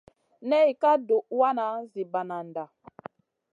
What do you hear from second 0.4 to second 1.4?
Nay ka duhw